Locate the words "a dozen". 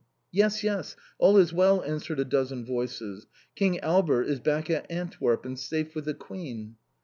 2.19-2.65